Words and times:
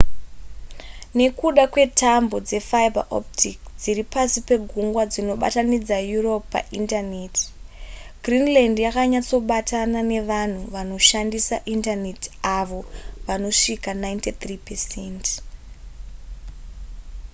nekuda 1.19 1.63
kwetambo 1.73 2.35
dzefiber 2.47 3.05
optic 3.17 3.57
dziri 3.81 4.03
pasi 4.13 4.39
pegungwa 4.49 5.03
dzinobatanidza 5.11 5.97
europe 6.15 6.45
paindaneti 6.53 7.43
greenland 8.23 8.75
yakanyatsobatana 8.85 9.99
ne 10.09 10.19
vanhu 10.29 10.61
vanoshandisa 10.75 11.55
indaneti 11.73 12.27
avo 12.59 12.79
vanosvika 13.27 13.91
93% 14.03 15.25